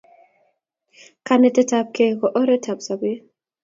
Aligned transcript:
Kanetet 1.25 1.71
ab 1.79 1.87
kei 1.95 2.13
ko 2.19 2.27
oret 2.39 2.65
ab 2.71 2.79
sobet 2.85 3.21